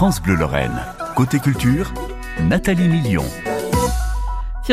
France 0.00 0.22
Bleu 0.22 0.34
Lorraine. 0.34 0.80
Côté 1.14 1.38
culture, 1.38 1.92
Nathalie 2.48 2.88
Million. 2.88 3.26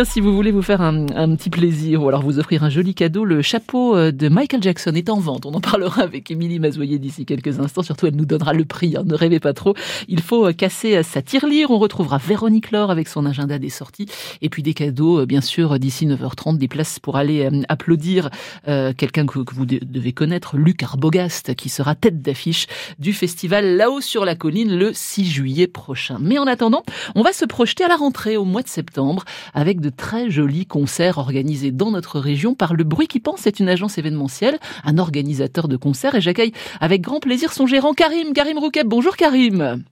Si 0.06 0.20
vous 0.20 0.36
voulez 0.36 0.52
vous 0.52 0.62
faire 0.62 0.82
un, 0.82 1.06
petit 1.36 1.50
plaisir 1.50 2.04
ou 2.04 2.08
alors 2.08 2.22
vous 2.22 2.38
offrir 2.38 2.64
un 2.64 2.70
joli 2.70 2.94
cadeau, 2.94 3.26
le 3.26 3.42
chapeau 3.42 3.96
euh, 3.96 4.12
de 4.12 4.30
Michael 4.30 4.62
Jackson 4.62 4.94
est 4.94 5.10
en 5.10 5.20
vente. 5.20 5.48
On 5.48 5.54
en 5.56 5.60
parlera 5.60 6.04
avec 6.04 6.30
Émilie 6.30 6.60
Mazoyer 6.60 7.00
d'ici 7.00 7.26
quelques 7.26 7.60
instants. 7.60 7.82
Surtout, 7.82 8.06
elle 8.06 8.16
nous 8.16 8.26
donnera 8.26 8.54
le 8.54 8.64
prix. 8.64 8.96
Hein. 8.96 9.04
Ne 9.08 9.16
rêvez 9.16 9.40
pas 9.40 9.54
trop. 9.54 9.74
Il 10.08 10.22
faut 10.22 10.46
euh, 10.46 10.54
casser 10.54 10.98
euh, 10.98 11.04
sa 11.04 11.24
tirelire. 11.24 11.72
On 11.72 11.80
retrouvera 11.80 12.20
Véronique 12.20 12.70
Laure 12.70 12.92
avec 12.92 13.08
son 13.08 13.26
agenda 13.26 13.58
des 13.58 13.70
sorties. 13.70 14.06
Et 14.44 14.50
puis 14.50 14.62
des 14.62 14.76
cadeaux, 14.76 15.26
bien 15.26 15.42
sûr, 15.42 15.80
d'ici 15.80 16.06
9h30, 16.06 16.58
des 16.58 16.68
places 16.68 17.00
pour 17.00 17.16
aller 17.16 17.50
applaudir 17.70 18.30
quelqu'un 18.66 19.26
que, 19.26 19.40
vous 19.54 19.66
devez 19.66 20.14
connaître, 20.14 20.58
Luc 20.58 20.84
Arbogast, 20.84 21.56
qui 21.56 21.70
sera 21.70 21.96
tête 21.96 22.22
d'affiche 22.22 22.68
du 23.00 23.14
festival 23.14 23.78
là-haut 23.78 24.02
sur 24.02 24.26
la 24.26 24.36
colline 24.36 24.78
le 24.78 24.92
6 24.94 25.26
juillet 25.26 25.68
prochain. 25.68 26.18
Mais 26.22 26.38
en 26.38 26.46
attendant, 26.46 26.84
on 27.16 27.22
va 27.22 27.34
se 27.34 27.46
projeter 27.46 27.84
à 27.84 27.88
la 27.88 27.96
rentrée 27.96 28.38
au 28.38 28.46
mois 28.46 28.62
de 28.62 28.68
septembre 28.68 29.24
avec 29.54 29.82
de 29.82 29.87
très 29.90 30.30
jolis 30.30 30.66
concerts 30.66 31.18
organisés 31.18 31.72
dans 31.72 31.92
notre 31.92 32.20
région 32.20 32.56
par 32.56 32.74
Le 32.74 32.84
Bruit 32.84 33.08
qui 33.08 33.20
pense. 33.20 33.42
C'est 33.42 33.60
une 33.60 33.70
agence 33.70 33.98
événementielle, 33.98 34.60
un 34.84 34.98
organisateur 34.98 35.68
de 35.68 35.78
concerts 35.78 36.16
et 36.16 36.22
j'accueille 36.22 36.54
avec 36.80 37.02
grand 37.02 37.20
plaisir 37.20 37.54
son 37.54 37.68
gérant 37.68 37.94
Karim, 37.94 38.34
Karim 38.34 38.58
Roukeb. 38.58 38.88
Bonjour 38.88 39.16
Karim. 39.16 39.84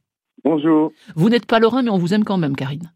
Bonjour. 0.43 0.91
Vous 1.15 1.29
n'êtes 1.29 1.45
pas 1.45 1.59
lorrain 1.59 1.83
mais 1.83 1.89
on 1.89 1.97
vous 1.97 2.13
aime 2.13 2.23
quand 2.23 2.37
même 2.37 2.55
Karine. 2.55 2.91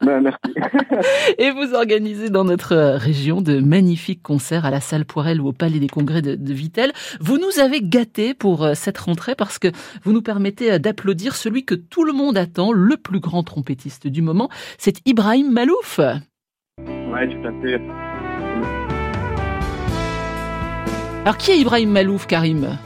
Ben, 0.00 0.20
merci. 0.20 0.38
et 1.38 1.50
vous 1.50 1.74
organisez 1.74 2.30
dans 2.30 2.44
notre 2.44 2.72
euh, 2.72 2.96
région 2.96 3.40
de 3.40 3.60
magnifiques 3.60 4.22
concerts 4.22 4.64
à 4.64 4.70
la 4.70 4.80
salle 4.80 5.04
Poirel 5.04 5.40
ou 5.40 5.48
au 5.48 5.52
Palais 5.52 5.78
des 5.78 5.88
Congrès 5.88 6.22
de, 6.22 6.34
de 6.34 6.52
Vitel. 6.52 6.92
Vous 7.20 7.38
nous 7.38 7.60
avez 7.60 7.80
gâtés 7.82 8.34
pour 8.34 8.64
euh, 8.64 8.74
cette 8.74 8.98
rentrée 8.98 9.34
parce 9.34 9.58
que 9.58 9.68
vous 10.02 10.12
nous 10.12 10.22
permettez 10.22 10.72
euh, 10.72 10.78
d'applaudir 10.78 11.34
celui 11.34 11.64
que 11.64 11.74
tout 11.74 12.04
le 12.04 12.12
monde 12.12 12.36
attend, 12.36 12.72
le 12.72 12.96
plus 12.96 13.20
grand 13.20 13.42
trompettiste 13.42 14.06
du 14.06 14.22
moment, 14.22 14.48
c'est 14.78 15.00
Ibrahim 15.06 15.50
Malouf. 15.50 15.98
Ouais, 15.98 17.28
tout 17.28 17.48
à 17.48 17.52
fait. 17.62 17.80
Alors 21.24 21.36
qui 21.38 21.50
est 21.50 21.58
Ibrahim 21.58 21.90
Malouf, 21.90 22.26
Karim? 22.26 22.78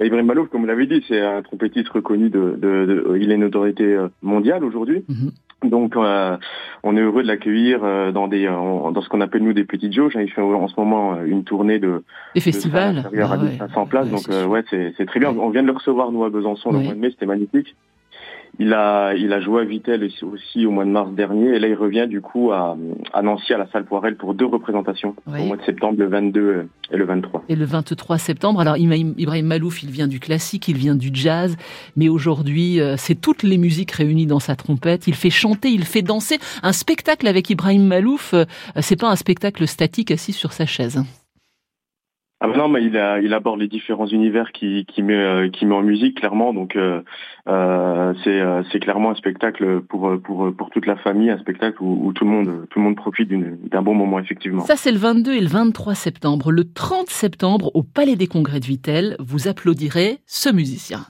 Ibrahim 0.00 0.26
Malouf, 0.26 0.48
comme 0.48 0.60
vous 0.62 0.66
l'avez 0.66 0.86
dit, 0.86 1.04
c'est 1.08 1.20
un 1.20 1.42
trompettiste 1.42 1.88
reconnu 1.88 2.28
de, 2.28 2.56
de, 2.58 3.16
il 3.20 3.30
est 3.32 3.36
une 3.36 3.44
autorité 3.44 3.96
mondiale 4.22 4.64
aujourd'hui. 4.64 5.04
Mhm. 5.08 5.30
Donc, 5.64 5.96
euh, 5.96 6.36
on 6.82 6.96
est 6.96 7.00
heureux 7.00 7.22
de 7.22 7.28
l'accueillir 7.28 7.80
euh, 7.82 8.12
dans 8.12 8.28
des 8.28 8.46
euh, 8.46 8.90
dans 8.90 9.00
ce 9.00 9.08
qu'on 9.08 9.22
appelle 9.22 9.42
nous 9.42 9.54
des 9.54 9.64
petites 9.64 9.92
jauges. 9.92 10.12
Il 10.14 10.30
fait 10.30 10.42
en 10.42 10.68
ce 10.68 10.78
moment 10.78 11.22
une 11.22 11.44
tournée 11.44 11.78
de 11.78 12.04
des 12.34 12.40
festivals, 12.40 13.08
de 13.10 13.20
à 13.20 13.68
500 13.68 13.86
places. 13.86 14.10
donc, 14.10 14.28
ouais, 14.48 14.62
c'est 14.70 15.06
très 15.06 15.18
bien. 15.18 15.30
On 15.30 15.50
vient 15.50 15.62
de 15.62 15.66
le 15.66 15.72
recevoir 15.72 16.12
nous 16.12 16.24
à 16.24 16.30
Besançon 16.30 16.72
le 16.72 16.80
mois 16.80 16.94
de 16.94 16.98
mai, 16.98 17.10
c'était 17.10 17.26
magnifique. 17.26 17.74
Il 18.58 18.72
a, 18.72 19.14
il 19.14 19.32
a 19.32 19.40
joué 19.40 19.62
à 19.62 19.64
Vitel 19.64 20.08
aussi 20.22 20.64
au 20.64 20.70
mois 20.70 20.84
de 20.84 20.90
mars 20.90 21.10
dernier 21.12 21.56
et 21.56 21.58
là 21.58 21.68
il 21.68 21.74
revient 21.74 22.06
du 22.08 22.20
coup 22.20 22.52
à, 22.52 22.76
à 23.12 23.22
Nancy 23.22 23.52
à 23.52 23.58
la 23.58 23.66
salle 23.70 23.84
Poirel 23.84 24.16
pour 24.16 24.34
deux 24.34 24.46
représentations 24.46 25.14
au 25.26 25.44
mois 25.44 25.56
de 25.56 25.62
septembre, 25.62 25.98
le 25.98 26.06
22 26.06 26.68
et 26.90 26.96
le 26.96 27.04
23. 27.04 27.44
Et 27.48 27.56
le 27.56 27.64
23 27.64 28.18
septembre. 28.18 28.60
Alors 28.60 28.76
Ibrahim 28.76 29.46
Malouf, 29.46 29.82
il 29.82 29.90
vient 29.90 30.08
du 30.08 30.20
classique, 30.20 30.68
il 30.68 30.76
vient 30.76 30.94
du 30.94 31.10
jazz, 31.12 31.56
mais 31.96 32.08
aujourd'hui 32.08 32.80
euh, 32.80 32.96
c'est 32.96 33.14
toutes 33.14 33.42
les 33.42 33.58
musiques 33.58 33.92
réunies 33.92 34.26
dans 34.26 34.40
sa 34.40 34.56
trompette. 34.56 35.06
Il 35.06 35.14
fait 35.14 35.30
chanter, 35.30 35.68
il 35.68 35.84
fait 35.84 36.02
danser. 36.02 36.38
Un 36.62 36.72
spectacle 36.72 37.26
avec 37.26 37.50
Ibrahim 37.50 37.86
Malouf, 37.86 38.32
euh, 38.32 38.44
c'est 38.80 38.98
pas 38.98 39.10
un 39.10 39.16
spectacle 39.16 39.66
statique 39.66 40.10
assis 40.10 40.32
sur 40.32 40.52
sa 40.52 40.66
chaise. 40.66 41.02
Ah 42.54 42.56
non, 42.56 42.68
mais 42.68 42.84
il, 42.84 43.34
aborde 43.34 43.60
les 43.60 43.68
différents 43.68 44.06
univers 44.06 44.52
qui, 44.52 44.86
euh, 44.98 45.48
met 45.62 45.74
en 45.74 45.82
musique, 45.82 46.18
clairement. 46.18 46.52
Donc, 46.52 46.76
euh, 46.76 47.00
euh, 47.48 48.14
c'est 48.72 48.80
clairement 48.80 49.10
un 49.10 49.14
spectacle 49.14 49.80
pour, 49.82 50.10
toute 50.72 50.86
la 50.86 50.96
famille, 50.96 51.30
un 51.30 51.38
spectacle 51.38 51.76
où, 51.80 52.12
tout, 52.12 52.24
le 52.24 52.30
monde, 52.30 52.66
tout 52.70 52.78
le 52.78 52.84
monde 52.84 52.96
profite 52.96 53.28
d'un 53.28 53.82
bon 53.82 53.94
moment, 53.94 54.18
effectivement. 54.18 54.62
Ça, 54.62 54.76
c'est 54.76 54.92
le 54.92 54.98
22 54.98 55.34
et 55.34 55.40
le 55.40 55.48
23 55.48 55.94
septembre. 55.94 56.52
Le 56.52 56.64
30 56.64 57.08
septembre, 57.08 57.70
au 57.74 57.82
Palais 57.82 58.16
des 58.16 58.26
Congrès 58.26 58.60
de 58.60 58.66
Vitel, 58.66 59.16
vous 59.18 59.48
applaudirez 59.48 60.18
ce 60.26 60.50
musicien. 60.50 61.00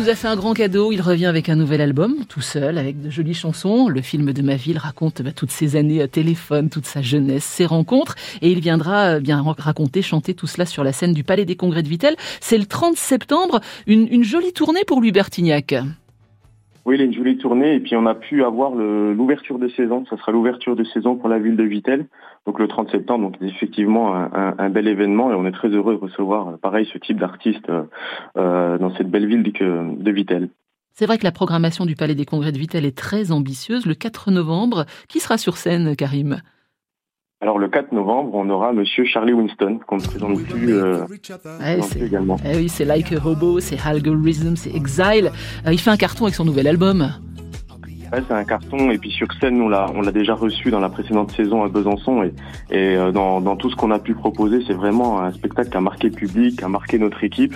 Nous 0.00 0.08
a 0.08 0.14
fait 0.14 0.28
un 0.28 0.36
grand 0.36 0.54
cadeau. 0.54 0.92
Il 0.92 1.02
revient 1.02 1.26
avec 1.26 1.50
un 1.50 1.56
nouvel 1.56 1.82
album, 1.82 2.24
tout 2.26 2.40
seul, 2.40 2.78
avec 2.78 3.02
de 3.02 3.10
jolies 3.10 3.34
chansons. 3.34 3.88
Le 3.88 4.00
film 4.00 4.32
de 4.32 4.40
ma 4.40 4.56
ville 4.56 4.78
raconte 4.78 5.20
bah, 5.20 5.32
toutes 5.32 5.50
ses 5.50 5.76
années 5.76 6.00
à 6.00 6.08
téléphone, 6.08 6.70
toute 6.70 6.86
sa 6.86 7.02
jeunesse, 7.02 7.44
ses 7.44 7.66
rencontres. 7.66 8.14
Et 8.40 8.50
il 8.50 8.60
viendra 8.60 9.16
euh, 9.16 9.20
bien 9.20 9.44
raconter, 9.58 10.00
chanter 10.00 10.32
tout 10.32 10.46
cela 10.46 10.64
sur 10.64 10.84
la 10.84 10.92
scène 10.92 11.12
du 11.12 11.22
Palais 11.22 11.44
des 11.44 11.54
Congrès 11.54 11.82
de 11.82 11.88
Vitel. 11.88 12.16
C'est 12.40 12.56
le 12.56 12.64
30 12.64 12.96
septembre. 12.96 13.60
Une, 13.86 14.08
une 14.10 14.24
jolie 14.24 14.54
tournée 14.54 14.84
pour 14.86 15.00
Louis 15.00 15.12
Bertignac. 15.12 15.74
Oui, 16.90 16.96
il 16.96 17.02
a 17.02 17.04
une 17.04 17.14
jolie 17.14 17.38
tournée 17.38 17.74
et 17.74 17.78
puis 17.78 17.94
on 17.94 18.04
a 18.04 18.16
pu 18.16 18.42
avoir 18.42 18.74
l'ouverture 18.74 19.60
de 19.60 19.68
saison. 19.68 20.04
Ça 20.10 20.16
sera 20.16 20.32
l'ouverture 20.32 20.74
de 20.74 20.82
saison 20.82 21.14
pour 21.14 21.28
la 21.28 21.38
ville 21.38 21.54
de 21.54 21.62
Vitel, 21.62 22.06
donc 22.46 22.58
le 22.58 22.66
30 22.66 22.90
septembre. 22.90 23.30
Donc 23.30 23.36
effectivement 23.40 24.12
un, 24.12 24.70
bel 24.70 24.88
événement 24.88 25.30
et 25.30 25.36
on 25.36 25.46
est 25.46 25.52
très 25.52 25.68
heureux 25.68 25.94
de 25.94 26.00
recevoir 26.00 26.48
euh, 26.48 26.56
pareil 26.56 26.88
ce 26.92 26.98
type 26.98 27.20
d'artiste 27.20 27.70
euh, 27.70 27.84
euh, 28.36 28.76
dans 28.78 28.92
cette 28.96 29.08
belle 29.08 29.28
ville 29.28 29.44
de, 29.44 30.02
de. 30.02 30.48
C'est 30.92 31.06
vrai 31.06 31.16
que 31.16 31.22
la 31.22 31.30
programmation 31.30 31.86
du 31.86 31.94
Palais 31.94 32.16
des 32.16 32.24
Congrès 32.24 32.50
de 32.50 32.58
Vitel 32.58 32.84
est 32.84 32.98
très 32.98 33.30
ambitieuse. 33.30 33.86
Le 33.86 33.94
4 33.94 34.32
novembre, 34.32 34.84
qui 35.06 35.20
sera 35.20 35.38
sur 35.38 35.58
scène, 35.58 35.94
Karim? 35.94 36.40
Alors 37.42 37.58
le 37.58 37.68
4 37.68 37.92
novembre, 37.92 38.32
on 38.34 38.50
aura 38.50 38.72
Monsieur 38.74 39.06
Charlie 39.06 39.32
Winston 39.32 39.80
qu'on 39.86 39.96
ne 39.96 40.02
présente 40.02 40.42
plus, 40.44 40.74
euh, 40.74 41.06
également. 41.98 42.36
Eh 42.44 42.56
oui, 42.56 42.68
c'est 42.68 42.84
Like 42.84 43.12
a 43.12 43.18
Robo, 43.18 43.60
c'est 43.60 43.78
Algorithm, 43.82 44.56
c'est 44.56 44.74
Exile. 44.74 45.32
Euh, 45.66 45.72
il 45.72 45.80
fait 45.80 45.90
un 45.90 45.96
carton 45.96 46.24
avec 46.24 46.34
son 46.34 46.44
nouvel 46.44 46.66
album. 46.66 47.08
Ouais, 48.12 48.22
c'est 48.26 48.34
un 48.34 48.44
carton 48.44 48.90
et 48.90 48.98
puis 48.98 49.10
sur 49.10 49.28
scène, 49.40 49.62
on 49.62 49.68
l'a, 49.68 49.86
on 49.94 50.02
l'a 50.02 50.12
déjà 50.12 50.34
reçu 50.34 50.70
dans 50.70 50.80
la 50.80 50.90
précédente 50.90 51.30
saison 51.30 51.62
à 51.62 51.68
Besançon 51.68 52.24
et, 52.24 52.34
et 52.70 52.96
euh, 52.96 53.12
dans, 53.12 53.40
dans, 53.40 53.56
tout 53.56 53.70
ce 53.70 53.76
qu'on 53.76 53.92
a 53.92 54.00
pu 54.00 54.14
proposer, 54.14 54.62
c'est 54.66 54.74
vraiment 54.74 55.22
un 55.22 55.32
spectacle 55.32 55.70
qui 55.70 55.76
a 55.76 55.80
marqué 55.80 56.08
le 56.08 56.14
public, 56.14 56.58
qui 56.58 56.64
a 56.64 56.68
marqué 56.68 56.98
notre 56.98 57.22
équipe. 57.24 57.54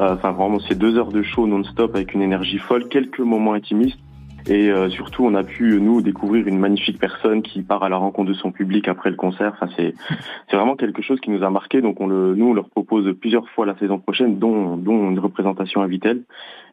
Euh, 0.00 0.14
enfin 0.14 0.32
vraiment, 0.32 0.58
c'est 0.68 0.76
deux 0.76 0.98
heures 0.98 1.12
de 1.12 1.22
show 1.22 1.46
non-stop 1.46 1.94
avec 1.94 2.12
une 2.12 2.22
énergie 2.22 2.58
folle, 2.58 2.88
quelques 2.88 3.20
moments 3.20 3.54
intimistes 3.54 3.98
et 4.46 4.70
euh, 4.70 4.90
surtout, 4.90 5.24
on 5.24 5.34
a 5.34 5.44
pu 5.44 5.80
nous 5.80 6.02
découvrir 6.02 6.46
une 6.46 6.58
magnifique 6.58 6.98
personne 6.98 7.42
qui 7.42 7.62
part 7.62 7.82
à 7.82 7.88
la 7.88 7.96
rencontre 7.96 8.28
de 8.28 8.34
son 8.34 8.50
public 8.50 8.88
après 8.88 9.10
le 9.10 9.16
concert. 9.16 9.52
Enfin, 9.54 9.72
c'est 9.76 9.94
c'est 10.50 10.56
vraiment 10.56 10.76
quelque 10.76 11.02
chose 11.02 11.20
qui 11.20 11.30
nous 11.30 11.42
a 11.42 11.50
marqué. 11.50 11.80
Donc, 11.80 12.00
on 12.00 12.06
le, 12.06 12.34
nous, 12.34 12.46
on 12.46 12.54
leur 12.54 12.68
propose 12.68 13.12
plusieurs 13.20 13.48
fois 13.50 13.66
la 13.66 13.76
saison 13.78 13.98
prochaine, 13.98 14.38
dont 14.38 14.76
dont 14.76 15.10
une 15.10 15.18
représentation 15.18 15.82
à 15.82 15.86
Vitel. 15.86 16.22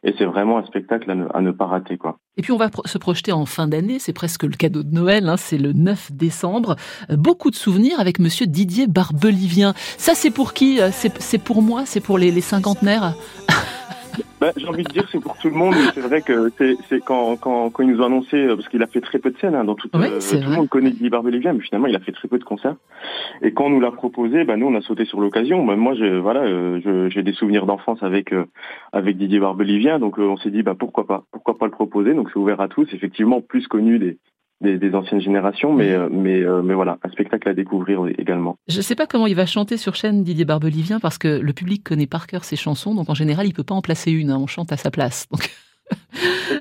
Et 0.02 0.14
c'est 0.16 0.24
vraiment 0.24 0.56
un 0.56 0.64
spectacle 0.64 1.10
à 1.10 1.40
ne, 1.42 1.50
pas 1.50 1.66
rater, 1.66 1.98
quoi. 1.98 2.16
Et 2.38 2.42
puis, 2.42 2.52
on 2.52 2.56
va 2.56 2.70
se 2.86 2.96
projeter 2.96 3.32
en 3.32 3.44
fin 3.44 3.68
d'année. 3.68 3.98
C'est 3.98 4.14
presque 4.14 4.44
le 4.44 4.56
cadeau 4.56 4.82
de 4.82 4.94
Noël. 4.94 5.28
Hein, 5.28 5.36
c'est 5.36 5.58
le 5.58 5.72
9 5.72 6.12
décembre. 6.12 6.76
Euh, 7.10 7.16
beaucoup 7.16 7.50
de 7.50 7.56
souvenirs 7.56 8.00
avec 8.00 8.18
Monsieur 8.18 8.46
Didier 8.46 8.86
Barbelivien. 8.86 9.74
Ça, 9.98 10.14
c'est 10.14 10.30
pour 10.30 10.54
qui 10.54 10.80
euh, 10.80 10.90
C'est 10.90 11.42
pour 11.42 11.60
moi. 11.60 11.82
C'est 11.84 12.00
pour 12.00 12.16
les, 12.16 12.30
les 12.30 12.40
cinquantenaires? 12.40 13.14
Bah, 14.40 14.52
j'ai 14.56 14.66
envie 14.66 14.84
de 14.84 14.88
dire 14.88 15.06
c'est 15.12 15.20
pour 15.20 15.36
tout 15.36 15.50
le 15.50 15.54
monde. 15.54 15.74
C'est 15.94 16.00
vrai 16.00 16.22
que 16.22 16.50
c'est 16.58 17.00
quand, 17.04 17.36
quand, 17.36 17.68
quand 17.68 17.82
ils 17.82 17.90
nous 17.90 18.00
ont 18.00 18.06
annoncé, 18.06 18.36
euh, 18.36 18.56
parce 18.56 18.68
qu'il 18.68 18.82
a 18.82 18.86
fait 18.86 19.02
très 19.02 19.18
peu 19.18 19.30
de 19.30 19.36
scènes 19.38 19.62
dans 19.64 19.74
tout, 19.74 19.90
euh, 19.94 20.18
tout 20.18 20.50
le 20.50 20.56
monde 20.56 20.68
connaît 20.68 20.92
Guy 20.92 21.10
Barbelivien, 21.10 21.52
mais 21.52 21.60
finalement 21.60 21.88
il 21.88 21.94
a 21.94 22.00
fait 22.00 22.12
très 22.12 22.26
peu 22.26 22.38
de 22.38 22.44
concerts. 22.44 22.76
Et 23.42 23.52
quand 23.52 23.66
on 23.66 23.70
nous 23.70 23.80
l'a 23.80 23.90
proposé, 23.90 24.44
bah, 24.44 24.56
nous 24.56 24.66
on 24.66 24.74
a 24.74 24.80
sauté 24.80 25.04
sur 25.04 25.20
l'occasion. 25.20 25.64
Bah, 25.66 25.76
moi 25.76 25.94
je, 25.94 26.18
voilà, 26.18 26.40
euh, 26.40 27.10
j'ai 27.10 27.22
des 27.22 27.34
souvenirs 27.34 27.66
d'enfance 27.66 28.02
avec 28.02 28.34
avec 28.92 29.18
Didier 29.18 29.40
Barbelivien, 29.40 29.98
donc 29.98 30.16
on 30.18 30.38
s'est 30.38 30.50
dit 30.50 30.62
bah 30.62 30.74
pourquoi 30.78 31.06
pas, 31.06 31.24
pourquoi 31.32 31.58
pas 31.58 31.66
le 31.66 31.72
proposer. 31.72 32.14
Donc 32.14 32.30
c'est 32.32 32.38
ouvert 32.38 32.62
à 32.62 32.68
tous. 32.68 32.88
Effectivement 32.94 33.42
plus 33.42 33.68
connu 33.68 33.98
des 33.98 34.16
des, 34.60 34.94
anciennes 34.94 35.20
générations, 35.20 35.72
mais, 35.72 35.92
euh, 35.92 36.08
mais, 36.10 36.42
euh, 36.42 36.62
mais 36.62 36.74
voilà, 36.74 36.98
un 37.02 37.10
spectacle 37.10 37.48
à 37.48 37.54
découvrir 37.54 38.06
également. 38.18 38.56
Je 38.68 38.76
ne 38.76 38.82
sais 38.82 38.94
pas 38.94 39.06
comment 39.06 39.26
il 39.26 39.34
va 39.34 39.46
chanter 39.46 39.76
sur 39.76 39.94
chaîne 39.94 40.22
Didier 40.22 40.44
Barbelivien, 40.44 41.00
parce 41.00 41.18
que 41.18 41.28
le 41.28 41.52
public 41.52 41.82
connaît 41.84 42.06
par 42.06 42.26
cœur 42.26 42.44
ses 42.44 42.56
chansons, 42.56 42.94
donc 42.94 43.08
en 43.08 43.14
général, 43.14 43.46
il 43.46 43.54
peut 43.54 43.64
pas 43.64 43.74
en 43.74 43.82
placer 43.82 44.10
une, 44.10 44.30
hein, 44.30 44.38
on 44.38 44.46
chante 44.46 44.72
à 44.72 44.76
sa 44.76 44.90
place. 44.90 45.26
Donc... 45.30 45.42
Ça. 45.42 45.50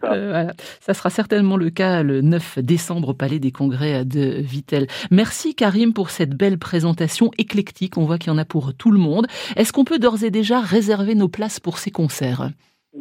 Euh, 0.05 0.29
voilà. 0.29 0.53
ça 0.79 0.93
sera 0.93 1.09
certainement 1.09 1.57
le 1.57 1.69
cas 1.69 2.03
le 2.03 2.21
9 2.21 2.59
décembre 2.59 3.09
au 3.09 3.13
Palais 3.13 3.39
des 3.39 3.51
Congrès 3.51 4.05
de 4.05 4.39
Vitel. 4.39 4.87
Merci 5.11 5.55
Karim 5.55 5.93
pour 5.93 6.09
cette 6.09 6.35
belle 6.35 6.57
présentation 6.57 7.31
éclectique. 7.37 7.97
On 7.97 8.05
voit 8.05 8.17
qu'il 8.17 8.31
y 8.31 8.35
en 8.35 8.37
a 8.37 8.45
pour 8.45 8.73
tout 8.73 8.91
le 8.91 8.99
monde. 8.99 9.27
Est-ce 9.55 9.73
qu'on 9.73 9.83
peut 9.83 9.99
d'ores 9.99 10.23
et 10.23 10.31
déjà 10.31 10.61
réserver 10.61 11.15
nos 11.15 11.27
places 11.27 11.59
pour 11.59 11.79
ces 11.79 11.91
concerts? 11.91 12.51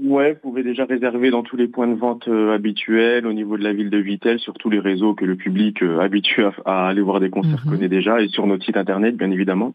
Ouais, 0.04 0.34
vous 0.34 0.50
pouvez 0.50 0.62
déjà 0.62 0.84
réserver 0.84 1.30
dans 1.30 1.42
tous 1.42 1.56
les 1.56 1.68
points 1.68 1.88
de 1.88 1.94
vente 1.94 2.28
euh, 2.28 2.54
habituels, 2.54 3.26
au 3.26 3.32
niveau 3.32 3.56
de 3.56 3.64
la 3.64 3.72
ville 3.72 3.90
de 3.90 3.98
Vitel, 3.98 4.38
sur 4.38 4.54
tous 4.54 4.70
les 4.70 4.78
réseaux 4.78 5.14
que 5.14 5.24
le 5.24 5.36
public 5.36 5.82
euh, 5.82 6.00
habitué 6.00 6.48
à, 6.64 6.88
aller 6.88 7.00
voir 7.00 7.20
des 7.20 7.30
concerts 7.30 7.62
mhm. 7.64 7.72
connaît 7.72 7.88
déjà, 7.88 8.20
et 8.20 8.28
sur 8.28 8.46
notre 8.46 8.64
site 8.64 8.76
internet, 8.76 9.16
bien 9.16 9.30
évidemment. 9.30 9.74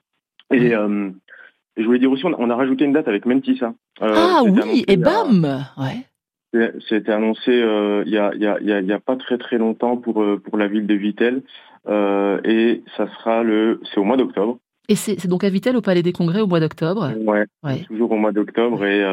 Et 0.51 0.75
euh, 0.75 1.09
je 1.77 1.83
voulais 1.83 1.99
dire 1.99 2.11
aussi, 2.11 2.23
on 2.25 2.49
a 2.49 2.55
rajouté 2.55 2.85
une 2.85 2.93
date 2.93 3.07
avec 3.07 3.25
Mentissa. 3.25 3.73
ah 3.99 4.41
oui, 4.45 4.85
et 4.87 4.97
bam 4.97 5.65
Ouais. 5.77 6.69
C'était 6.87 7.11
annoncé 7.11 7.51
il 7.51 8.11
y, 8.11 8.17
a, 8.17 8.31
y, 8.35 8.45
a, 8.45 8.59
y, 8.61 8.91
a, 8.91 8.99
pas 8.99 9.15
très 9.15 9.39
très 9.39 9.57
longtemps 9.57 9.97
pour, 9.97 10.23
pour 10.43 10.57
la 10.57 10.67
ville 10.67 10.85
de 10.85 10.93
Vittel. 10.93 11.41
et 11.89 12.83
ça 12.95 13.07
sera 13.07 13.41
le, 13.41 13.81
c'est 13.91 13.99
au 13.99 14.03
mois 14.03 14.17
d'octobre. 14.17 14.59
Et 14.87 14.95
c'est 14.95 15.27
donc 15.27 15.43
à 15.43 15.49
Vittel 15.49 15.75
au 15.75 15.81
Palais 15.81 16.03
des 16.03 16.13
Congrès 16.13 16.41
au 16.41 16.47
mois 16.47 16.59
d'octobre? 16.59 17.11
Ouais, 17.25 17.45
ouais, 17.63 17.79
Toujours 17.87 18.11
au 18.11 18.17
mois 18.17 18.31
d'octobre 18.31 18.85
et 18.85 19.03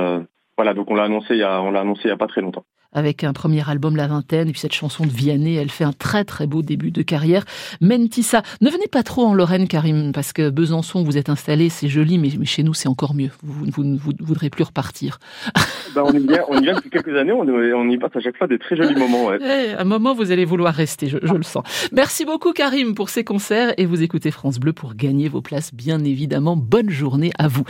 voilà, 0.61 0.75
donc 0.75 0.91
on 0.91 0.95
l'a 0.95 1.05
annoncé 1.05 1.29
il 1.31 1.39
y 1.39 1.43
a, 1.43 1.63
on 1.63 1.71
l'a 1.71 1.81
annoncé 1.81 2.03
il 2.05 2.09
y 2.09 2.13
a 2.13 2.19
pas 2.19 2.27
très 2.27 2.43
longtemps 2.43 2.67
avec 2.93 3.25
un 3.25 3.33
premier 3.33 3.69
album 3.69 3.97
La 3.97 4.07
Vingtaine, 4.07 4.49
et 4.49 4.53
puis 4.53 4.61
cette 4.61 4.73
chanson 4.73 5.05
de 5.05 5.11
Vianney, 5.11 5.55
elle 5.57 5.71
fait 5.71 5.85
un 5.85 5.93
très 5.93 6.25
très 6.25 6.47
beau 6.47 6.63
début 6.63 6.91
de 6.91 7.03
carrière. 7.03 7.45
Mentissa, 7.81 8.43
ne 8.61 8.71
venez 8.71 8.89
pas 8.89 9.03
trop 9.03 9.25
en 9.25 9.35
Lorraine, 9.35 9.69
Karim, 9.69 10.13
parce 10.13 10.33
que 10.33 10.51
Besançon, 10.51 11.05
vous 11.05 11.17
êtes 11.17 11.29
installé, 11.29 11.69
c'est 11.69 11.89
joli, 11.89 12.19
mais, 12.19 12.31
chez 12.45 12.63
nous, 12.63 12.75
c'est 12.75 12.89
encore 12.89 13.15
mieux. 13.15 13.31
Vous 13.43 13.85
ne 13.85 13.97
voudrez 13.99 14.51
plus 14.51 14.65
repartir. 14.65 15.19
Ben, 15.93 16.05
on, 16.07 16.13
y 16.13 16.25
vient, 16.25 16.45
on 16.49 16.57
y 16.57 16.63
vient 16.63 16.75
depuis 16.77 16.89
quelques 16.89 17.17
années, 17.17 17.33
on, 17.33 17.89
y 17.89 17.99
passe 17.99 18.15
à 18.15 18.21
chaque 18.21 18.37
fois 18.37 18.47
des 18.47 18.61
très 18.61 18.77
jolis 18.77 18.95
moments. 18.95 19.27
Ouais. 19.27 19.39
Eh, 19.43 19.73
un 19.73 19.83
moment, 19.83 20.15
vous 20.15 20.31
allez 20.31 20.45
vouloir 20.45 20.73
rester, 20.73 21.09
je, 21.09 21.19
je 21.21 21.35
le 21.35 21.43
sens. 21.43 21.65
Merci 21.91 22.25
beaucoup, 22.25 22.53
Karim, 22.53 22.95
pour 22.95 23.09
ces 23.09 23.25
concerts, 23.25 23.75
et 23.77 23.87
vous 23.87 24.01
écoutez 24.01 24.31
France 24.31 24.61
Bleu 24.61 24.73
pour 24.73 24.95
gagner 24.95 25.29
vos 25.29 25.43
places, 25.43 25.75
bien 25.75 25.99
évidemment. 26.05 26.55
Bonne 26.55 26.91
journée 26.91 27.33
à 27.41 27.49
vous. 27.49 27.65